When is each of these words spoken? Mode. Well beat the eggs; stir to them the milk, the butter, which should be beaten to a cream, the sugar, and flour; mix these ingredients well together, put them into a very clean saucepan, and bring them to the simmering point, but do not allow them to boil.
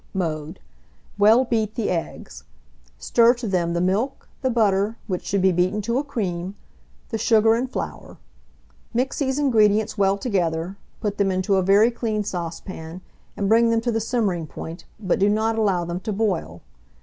Mode. 0.15 0.59
Well 1.19 1.45
beat 1.45 1.75
the 1.75 1.91
eggs; 1.91 2.43
stir 2.97 3.35
to 3.35 3.47
them 3.47 3.73
the 3.73 3.79
milk, 3.79 4.27
the 4.41 4.49
butter, 4.49 4.97
which 5.05 5.23
should 5.23 5.43
be 5.43 5.51
beaten 5.51 5.79
to 5.83 5.99
a 5.99 6.03
cream, 6.03 6.55
the 7.09 7.19
sugar, 7.19 7.53
and 7.53 7.69
flour; 7.69 8.17
mix 8.95 9.19
these 9.19 9.37
ingredients 9.37 9.99
well 9.99 10.17
together, 10.17 10.75
put 11.01 11.19
them 11.19 11.29
into 11.29 11.53
a 11.55 11.61
very 11.61 11.91
clean 11.91 12.23
saucepan, 12.23 13.01
and 13.37 13.47
bring 13.47 13.69
them 13.69 13.81
to 13.81 13.91
the 13.91 14.01
simmering 14.01 14.47
point, 14.47 14.85
but 14.99 15.19
do 15.19 15.29
not 15.29 15.55
allow 15.55 15.85
them 15.85 15.99
to 15.99 16.11
boil. 16.11 16.63